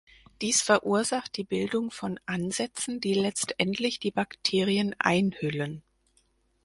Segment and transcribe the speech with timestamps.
[0.41, 5.83] Dies verursacht die Bildung von Ansätzen, die letztendlich die Bakterien einhüllen.